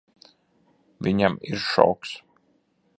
[1.09, 2.19] Viņam ir šoks.